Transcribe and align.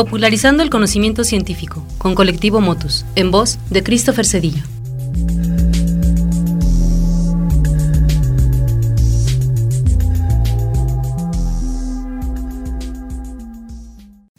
Popularizando 0.00 0.62
el 0.62 0.70
conocimiento 0.70 1.24
científico, 1.24 1.84
con 1.98 2.14
Colectivo 2.14 2.62
Motus, 2.62 3.04
en 3.16 3.30
voz 3.30 3.58
de 3.68 3.82
Christopher 3.82 4.24
Cedillo. 4.24 4.62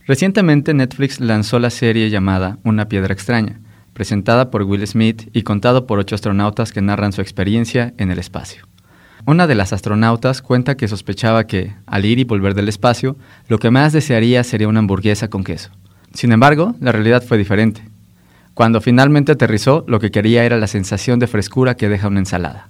Recientemente 0.07 0.73
Netflix 0.73 1.19
lanzó 1.19 1.59
la 1.59 1.69
serie 1.69 2.09
llamada 2.09 2.57
Una 2.63 2.89
piedra 2.89 3.13
extraña, 3.13 3.61
presentada 3.93 4.49
por 4.49 4.63
Will 4.63 4.87
Smith 4.87 5.29
y 5.31 5.43
contado 5.43 5.85
por 5.85 5.99
ocho 5.99 6.15
astronautas 6.15 6.71
que 6.71 6.81
narran 6.81 7.13
su 7.13 7.21
experiencia 7.21 7.93
en 7.99 8.09
el 8.09 8.17
espacio. 8.17 8.70
Una 9.25 9.45
de 9.45 9.55
las 9.55 9.71
astronautas 9.71 10.41
cuenta 10.41 10.75
que 10.75 10.87
sospechaba 10.87 11.45
que, 11.45 11.75
al 11.85 12.05
ir 12.05 12.19
y 12.19 12.23
volver 12.23 12.55
del 12.55 12.69
espacio, 12.69 13.15
lo 13.47 13.59
que 13.59 13.69
más 13.69 13.93
desearía 13.93 14.43
sería 14.43 14.67
una 14.67 14.79
hamburguesa 14.79 15.29
con 15.29 15.43
queso. 15.43 15.69
Sin 16.13 16.31
embargo, 16.31 16.75
la 16.79 16.91
realidad 16.91 17.23
fue 17.23 17.37
diferente. 17.37 17.83
Cuando 18.53 18.81
finalmente 18.81 19.31
aterrizó, 19.31 19.85
lo 19.87 19.99
que 19.99 20.11
quería 20.11 20.43
era 20.43 20.57
la 20.57 20.67
sensación 20.67 21.19
de 21.19 21.27
frescura 21.27 21.75
que 21.75 21.87
deja 21.87 22.07
una 22.07 22.19
ensalada. 22.19 22.69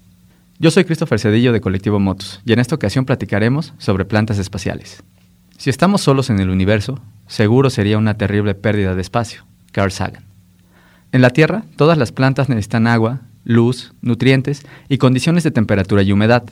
Yo 0.59 0.69
soy 0.69 0.83
Christopher 0.83 1.19
Cedillo 1.19 1.53
de 1.53 1.61
Colectivo 1.61 1.99
Motus 1.99 2.41
y 2.45 2.53
en 2.53 2.59
esta 2.59 2.75
ocasión 2.75 3.05
platicaremos 3.05 3.73
sobre 3.79 4.05
plantas 4.05 4.37
espaciales. 4.37 5.03
Si 5.57 5.69
estamos 5.69 6.01
solos 6.01 6.29
en 6.29 6.39
el 6.39 6.49
universo, 6.49 6.99
seguro 7.27 7.69
sería 7.69 7.97
una 7.97 8.15
terrible 8.15 8.53
pérdida 8.55 8.93
de 8.93 9.01
espacio. 9.01 9.43
Carl 9.71 9.91
Sagan. 9.91 10.23
En 11.11 11.21
la 11.21 11.31
Tierra, 11.31 11.63
todas 11.77 11.97
las 11.97 12.11
plantas 12.11 12.47
necesitan 12.47 12.87
agua, 12.87 13.21
luz, 13.43 13.93
nutrientes 14.01 14.65
y 14.89 14.97
condiciones 14.97 15.43
de 15.43 15.51
temperatura 15.51 16.01
y 16.03 16.11
humedad. 16.11 16.43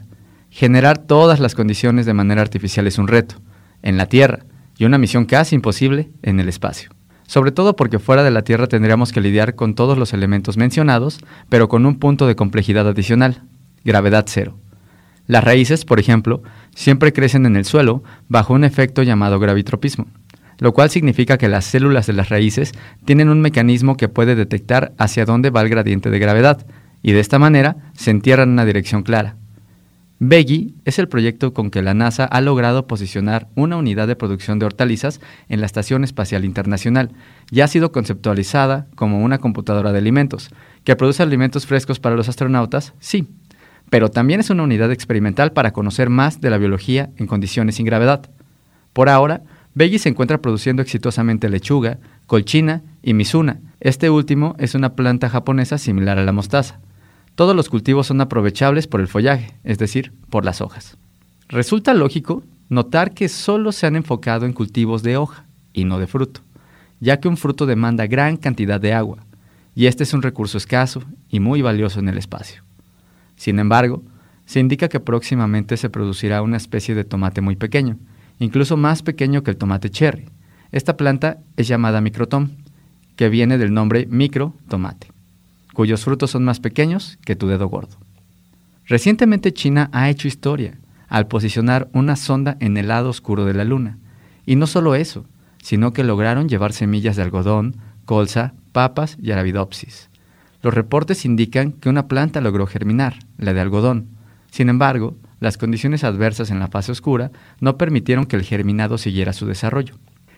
Generar 0.50 0.98
todas 0.98 1.40
las 1.40 1.56
condiciones 1.56 2.06
de 2.06 2.14
manera 2.14 2.42
artificial 2.42 2.88
es 2.88 2.98
un 2.98 3.08
reto, 3.08 3.36
en 3.82 3.98
la 3.98 4.08
Tierra, 4.08 4.46
y 4.78 4.86
una 4.86 4.98
misión 4.98 5.26
casi 5.26 5.56
imposible 5.56 6.10
en 6.24 6.40
el 6.40 6.50
espacio. 6.50 6.90
Sobre 7.28 7.52
todo 7.52 7.76
porque 7.76 8.00
fuera 8.00 8.24
de 8.24 8.32
la 8.32 8.42
Tierra 8.42 8.68
tendríamos 8.68 9.12
que 9.12 9.22
lidiar 9.22 9.56
con 9.56 9.76
todos 9.76 9.98
los 9.98 10.14
elementos 10.14 10.58
mencionados, 10.58 11.20
pero 11.48 11.70
con 11.70 11.86
un 11.86 12.00
punto 12.00 12.26
de 12.26 12.36
complejidad 12.36 12.88
adicional, 12.88 13.44
gravedad 13.84 14.26
cero. 14.28 14.58
Las 15.28 15.44
raíces, 15.44 15.86
por 15.86 16.00
ejemplo, 16.00 16.42
siempre 16.74 17.14
crecen 17.14 17.46
en 17.46 17.56
el 17.56 17.66
suelo 17.66 18.04
bajo 18.30 18.56
un 18.56 18.64
efecto 18.64 19.04
llamado 19.04 19.40
gravitropismo, 19.40 20.08
lo 20.60 20.74
cual 20.74 20.90
significa 20.90 21.38
que 21.38 21.50
las 21.50 21.66
células 21.66 22.08
de 22.08 22.14
las 22.14 22.30
raíces 22.30 22.74
tienen 23.06 23.30
un 23.30 23.42
mecanismo 23.42 23.98
que 23.98 24.10
puede 24.10 24.36
detectar 24.36 24.94
hacia 24.98 25.26
dónde 25.26 25.50
va 25.50 25.62
el 25.62 25.70
gradiente 25.70 26.10
de 26.10 26.20
gravedad, 26.20 26.66
y 27.02 27.14
de 27.14 27.20
esta 27.20 27.40
manera 27.40 27.78
se 27.94 28.12
entierra 28.12 28.44
en 28.44 28.50
una 28.50 28.66
dirección 28.66 29.04
clara. 29.04 29.36
Veggie 30.22 30.74
es 30.84 31.00
el 31.00 31.08
proyecto 31.08 31.54
con 31.54 31.72
que 31.72 31.82
la 31.82 31.94
NASA 31.94 32.26
ha 32.26 32.42
logrado 32.42 32.88
posicionar 32.88 33.48
una 33.56 33.78
unidad 33.78 34.06
de 34.06 34.18
producción 34.18 34.60
de 34.60 34.66
hortalizas 34.66 35.22
en 35.48 35.62
la 35.62 35.66
Estación 35.66 36.04
Espacial 36.04 36.44
Internacional 36.44 37.12
y 37.52 37.62
ha 37.62 37.68
sido 37.70 37.94
conceptualizada 37.94 38.88
como 38.96 39.22
una 39.24 39.38
computadora 39.38 39.94
de 39.94 40.00
alimentos, 40.00 40.50
que 40.84 40.98
produce 40.98 41.24
alimentos 41.24 41.66
frescos 41.66 42.02
para 42.02 42.18
los 42.18 42.28
astronautas, 42.28 42.94
sí, 43.00 43.30
pero 43.90 44.10
también 44.12 44.42
es 44.42 44.50
una 44.50 44.64
unidad 44.64 44.92
experimental 44.92 45.54
para 45.54 45.72
conocer 45.72 46.10
más 46.10 46.42
de 46.42 46.50
la 46.50 46.58
biología 46.58 47.12
en 47.16 47.26
condiciones 47.26 47.76
sin 47.76 47.86
gravedad. 47.86 48.30
Por 48.92 49.08
ahora, 49.08 49.42
Veggie 49.76 50.00
se 50.00 50.10
encuentra 50.10 50.42
produciendo 50.42 50.82
exitosamente 50.82 51.50
lechuga, 51.50 52.00
colchina 52.26 52.82
y 53.02 53.14
mizuna. 53.14 53.60
Este 53.80 54.10
último 54.10 54.56
es 54.60 54.76
una 54.76 54.96
planta 54.96 55.30
japonesa 55.30 55.78
similar 55.78 56.18
a 56.18 56.24
la 56.24 56.32
mostaza. 56.32 56.80
Todos 57.36 57.56
los 57.56 57.70
cultivos 57.70 58.08
son 58.08 58.20
aprovechables 58.20 58.88
por 58.88 59.00
el 59.00 59.08
follaje, 59.08 59.54
es 59.64 59.78
decir, 59.78 60.12
por 60.30 60.44
las 60.44 60.60
hojas. 60.60 60.98
Resulta 61.48 61.94
lógico 61.94 62.44
notar 62.68 63.14
que 63.14 63.30
solo 63.30 63.72
se 63.72 63.88
han 63.88 63.96
enfocado 63.96 64.46
en 64.46 64.54
cultivos 64.54 65.04
de 65.04 65.18
hoja 65.18 65.46
y 65.74 65.86
no 65.86 66.00
de 66.00 66.08
fruto, 66.08 66.42
ya 67.00 67.20
que 67.20 67.28
un 67.28 67.38
fruto 67.38 67.66
demanda 67.66 68.08
gran 68.08 68.38
cantidad 68.38 68.82
de 68.82 68.94
agua, 68.94 69.26
y 69.76 69.86
este 69.86 70.04
es 70.04 70.14
un 70.14 70.22
recurso 70.22 70.58
escaso 70.58 71.04
y 71.30 71.40
muy 71.40 71.62
valioso 71.62 72.00
en 72.00 72.10
el 72.10 72.18
espacio. 72.18 72.64
Sin 73.36 73.60
embargo, 73.60 74.04
se 74.46 74.60
indica 74.60 74.90
que 74.90 75.00
próximamente 75.00 75.78
se 75.78 75.90
producirá 75.90 76.42
una 76.42 76.58
especie 76.58 76.96
de 76.96 77.06
tomate 77.06 77.40
muy 77.40 77.56
pequeño, 77.56 77.98
incluso 78.40 78.78
más 78.78 79.04
pequeño 79.04 79.44
que 79.44 79.52
el 79.52 79.58
tomate 79.58 79.90
cherry. 79.90 80.30
Esta 80.72 80.98
planta 80.98 81.40
es 81.58 81.68
llamada 81.68 82.02
microtom, 82.02 82.50
que 83.16 83.30
viene 83.30 83.58
del 83.58 83.74
nombre 83.74 84.08
micro 84.08 84.54
tomate 84.68 85.08
cuyos 85.80 86.04
frutos 86.04 86.32
son 86.32 86.44
más 86.44 86.60
pequeños 86.60 87.18
que 87.24 87.38
tu 87.38 87.48
dedo 87.48 87.70
gordo. 87.70 87.96
Recientemente 88.86 89.54
China 89.54 89.90
ha 89.94 90.10
hecho 90.10 90.28
historia 90.28 90.78
al 91.08 91.28
posicionar 91.28 91.88
una 91.94 92.18
sonda 92.18 92.58
en 92.60 92.76
el 92.76 92.90
lado 92.90 93.10
oscuro 93.10 93.46
de 93.46 93.54
la 93.54 93.64
Luna. 93.64 93.98
Y 94.46 94.58
no 94.58 94.68
solo 94.68 94.94
eso, 94.94 95.24
sino 95.64 95.94
que 95.94 96.04
lograron 96.04 96.50
llevar 96.50 96.74
semillas 96.74 97.16
de 97.16 97.22
algodón, 97.22 97.78
colza, 98.04 98.56
papas 98.74 99.18
y 99.22 99.32
arabidopsis. 99.32 100.10
Los 100.62 100.74
reportes 100.74 101.24
indican 101.24 101.72
que 101.72 101.88
una 101.88 102.10
planta 102.10 102.42
logró 102.42 102.68
germinar, 102.68 103.20
la 103.38 103.54
de 103.54 103.62
algodón. 103.62 104.10
Sin 104.52 104.68
embargo, 104.68 105.16
las 105.40 105.58
condiciones 105.58 106.04
adversas 106.04 106.52
en 106.52 106.60
la 106.60 106.68
fase 106.68 106.92
oscura 106.92 107.32
no 107.60 107.78
permitieron 107.78 108.26
que 108.26 108.36
el 108.36 108.44
germinado 108.44 108.98
siguiera 108.98 109.34
su 109.34 109.46
desarrollo. 109.46 109.96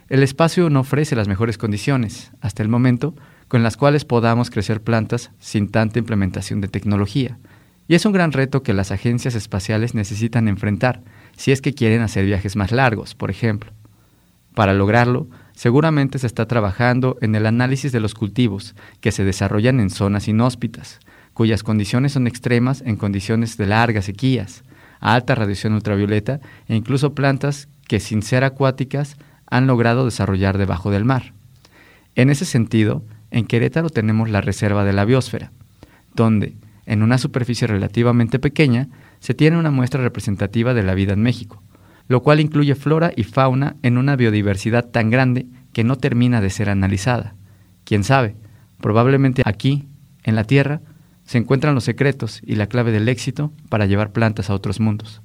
El 0.10 0.24
espacio 0.24 0.70
no 0.70 0.82
ofrece 0.82 1.16
las 1.16 1.28
mejores 1.28 1.58
condiciones, 1.58 2.32
hasta 2.42 2.62
el 2.64 2.70
momento, 2.70 3.16
con 3.48 3.64
las 3.64 3.78
cuales 3.78 4.06
podamos 4.06 4.50
crecer 4.50 4.82
plantas 4.82 5.32
sin 5.40 5.70
tanta 5.70 6.00
implementación 6.00 6.62
de 6.62 6.68
tecnología. 6.68 7.38
Y 7.88 7.96
es 7.96 8.06
un 8.06 8.14
gran 8.14 8.32
reto 8.32 8.64
que 8.64 8.74
las 8.74 8.92
agencias 8.92 9.36
espaciales 9.36 9.96
necesitan 9.96 10.48
enfrentar 10.48 11.02
si 11.36 11.52
es 11.52 11.62
que 11.62 11.74
quieren 11.74 12.02
hacer 12.02 12.26
viajes 12.26 12.56
más 12.56 12.72
largos, 12.72 13.16
por 13.16 13.32
ejemplo. 13.32 13.72
Para 14.54 14.74
lograrlo, 14.74 15.28
seguramente 15.54 16.20
se 16.20 16.28
está 16.28 16.46
trabajando 16.46 17.18
en 17.22 17.36
el 17.36 17.46
análisis 17.46 17.92
de 17.92 18.00
los 18.00 18.14
cultivos 18.14 18.76
que 19.00 19.12
se 19.12 19.24
desarrollan 19.24 19.80
en 19.80 19.90
zonas 19.90 20.28
inhóspitas, 20.28 21.00
cuyas 21.34 21.64
condiciones 21.64 22.12
son 22.12 22.28
extremas 22.28 22.84
en 22.86 22.98
condiciones 22.98 23.58
de 23.58 23.66
largas 23.66 24.06
sequías, 24.06 24.64
alta 25.02 25.36
radiación 25.36 25.74
ultravioleta 25.74 26.40
e 26.68 26.76
incluso 26.76 27.14
plantas 27.14 27.68
que 27.88 28.00
sin 28.00 28.22
ser 28.22 28.46
acuáticas 28.46 29.18
han 29.48 29.68
logrado 29.68 30.06
desarrollar 30.06 30.58
debajo 30.58 30.92
del 30.92 31.04
mar. 31.04 31.34
En 32.16 32.30
ese 32.30 32.46
sentido, 32.46 33.04
en 33.32 33.46
Querétaro 33.46 33.90
tenemos 33.90 34.30
la 34.30 34.42
Reserva 34.42 34.86
de 34.86 34.94
la 34.94 35.04
Biosfera, 35.04 35.52
donde, 36.14 36.56
en 36.86 37.04
una 37.04 37.18
superficie 37.18 37.68
relativamente 37.68 38.40
pequeña, 38.40 38.88
se 39.20 39.34
tiene 39.34 39.58
una 39.58 39.72
muestra 39.72 40.02
representativa 40.02 40.74
de 40.74 40.84
la 40.84 40.94
vida 40.94 41.14
en 41.14 41.22
México, 41.22 41.62
lo 42.08 42.22
cual 42.22 42.40
incluye 42.40 42.76
flora 42.76 43.12
y 43.16 43.24
fauna 43.24 43.76
en 43.84 43.98
una 43.98 44.16
biodiversidad 44.16 44.90
tan 44.90 45.10
grande 45.10 45.48
que 45.74 45.84
no 45.84 45.98
termina 45.98 46.42
de 46.42 46.50
ser 46.50 46.70
analizada. 46.70 47.36
Quién 47.84 48.04
sabe, 48.04 48.36
probablemente 48.80 49.42
aquí, 49.46 49.88
en 50.24 50.36
la 50.36 50.44
Tierra, 50.44 50.82
se 51.32 51.38
encuentran 51.38 51.76
los 51.76 51.86
secretos 51.86 52.42
y 52.46 52.56
la 52.56 52.68
clave 52.68 52.92
del 52.92 53.08
éxito 53.08 53.54
para 53.70 53.86
llevar 53.86 54.12
plantas 54.12 54.50
a 54.50 54.54
otros 54.54 54.82
mundos. 54.82 55.22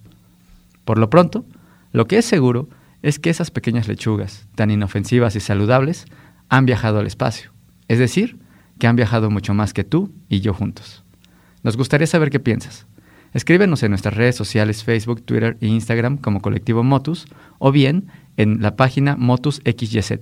Por 0.84 0.98
lo 0.98 1.10
pronto, 1.10 1.44
lo 1.90 2.06
que 2.06 2.18
es 2.18 2.24
seguro 2.24 2.68
es 3.02 3.18
que 3.18 3.28
esas 3.28 3.50
pequeñas 3.50 3.88
lechugas, 3.88 4.46
tan 4.54 4.70
inofensivas 4.70 5.34
y 5.34 5.40
saludables, 5.40 6.06
han 6.48 6.64
viajado 6.64 7.00
al 7.00 7.08
espacio 7.08 7.50
es 7.88 7.98
decir, 7.98 8.38
que 8.78 8.86
han 8.86 8.96
viajado 8.96 9.30
mucho 9.30 9.54
más 9.54 9.72
que 9.72 9.84
tú 9.84 10.12
y 10.28 10.40
yo 10.40 10.52
juntos. 10.54 11.04
Nos 11.64 11.76
gustaría 11.76 12.06
saber 12.06 12.30
qué 12.30 12.40
piensas. 12.40 12.86
Escríbenos 13.32 13.82
en 13.82 13.90
nuestras 13.90 14.14
redes 14.14 14.36
sociales 14.36 14.84
Facebook, 14.84 15.22
Twitter 15.22 15.56
e 15.60 15.66
Instagram 15.66 16.16
como 16.18 16.40
Colectivo 16.40 16.82
Motus 16.82 17.26
o 17.58 17.72
bien 17.72 18.06
en 18.36 18.62
la 18.62 18.76
página 18.76 19.16
Motus 19.16 19.60
XYZ. 19.64 20.12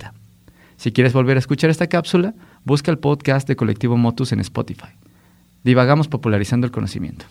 Si 0.77 0.93
quieres 0.93 1.13
volver 1.13 1.37
a 1.37 1.41
escuchar 1.41 1.71
esta 1.71 1.87
cápsula, 1.87 2.35
busca 2.65 2.91
el 2.91 2.99
podcast 2.99 3.47
de 3.47 3.57
Colectivo 3.57 3.97
Motus 3.97 4.33
en 4.33 4.41
Spotify. 4.41 4.89
Divagamos 5.65 6.09
popularizando 6.09 6.67
el 6.67 6.71
conocimiento. 6.71 7.25